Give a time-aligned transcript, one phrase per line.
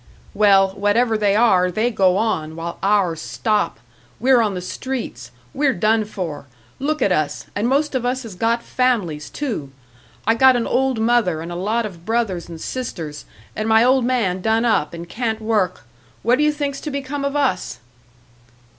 [0.33, 3.79] "Well, whatever they are, they go on, while ours stop.
[4.19, 6.47] We're on the streets, we're done for.
[6.79, 9.69] Look at us and most of us has got families, too!
[10.25, 13.25] I got an old mother an' a lot of brothers and sisters,
[13.55, 15.85] an' my old man done up an' can't work.
[16.23, 17.77] What do you think's to become of us?"